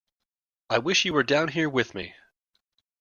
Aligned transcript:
I 0.71 0.79
wish 0.79 1.05
you 1.05 1.13
were 1.13 1.21
down 1.21 1.49
here 1.49 1.69
with 1.69 1.93
me! 1.93 2.15